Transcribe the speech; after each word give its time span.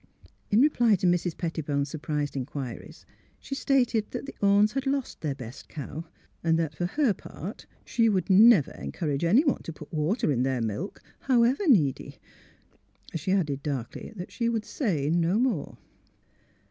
In 0.49 0.61
reply 0.61 0.95
to 0.95 1.05
Mrs. 1.05 1.37
Pettibone's 1.37 1.91
surprised 1.91 2.35
inquiries 2.35 3.05
she 3.39 3.53
stated 3.53 4.09
that 4.09 4.25
the 4.25 4.33
Ornes 4.41 4.71
had 4.71 4.87
lost 4.87 5.21
their 5.21 5.35
best 5.35 5.69
cow; 5.69 6.05
and 6.43 6.57
that, 6.57 6.73
for 6.73 6.87
her 6.87 7.13
part, 7.13 7.67
she 7.85 8.09
would 8.09 8.27
never 8.27 8.71
encourage 8.71 9.23
anyone 9.23 9.61
to 9.61 9.71
put 9.71 9.93
water 9.93 10.31
in 10.31 10.41
their 10.41 10.59
milk, 10.59 11.03
however 11.19 11.67
needy. 11.67 12.17
She 13.13 13.31
added, 13.31 13.61
darkly, 13.61 14.11
that 14.15 14.31
she 14.31 14.49
would" 14.49 14.65
say 14.79 15.11
no 15.11 15.37
more. 15.37 15.77